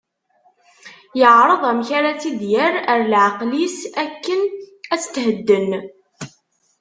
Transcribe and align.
Yeɛreḍ 1.19 1.61
amek 1.69 1.89
ara 1.97 2.11
tt-id-yerr 2.17 2.75
ar 2.91 2.99
leɛqel-is, 3.11 3.77
akken 4.03 4.41
ad 4.93 4.99
tethedden. 5.03 5.69